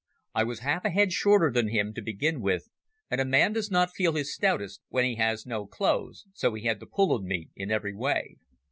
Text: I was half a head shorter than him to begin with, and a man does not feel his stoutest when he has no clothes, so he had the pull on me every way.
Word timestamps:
I 0.33 0.43
was 0.45 0.61
half 0.61 0.83
a 0.83 0.89
head 0.89 1.13
shorter 1.13 1.51
than 1.51 1.67
him 1.67 1.93
to 1.93 2.01
begin 2.01 2.41
with, 2.41 2.69
and 3.11 3.21
a 3.21 3.23
man 3.23 3.53
does 3.53 3.69
not 3.69 3.93
feel 3.93 4.13
his 4.15 4.33
stoutest 4.33 4.81
when 4.89 5.05
he 5.05 5.13
has 5.17 5.45
no 5.45 5.67
clothes, 5.67 6.25
so 6.33 6.55
he 6.55 6.63
had 6.65 6.79
the 6.79 6.87
pull 6.87 7.13
on 7.13 7.23
me 7.27 7.49
every 7.69 7.93
way. 7.93 8.37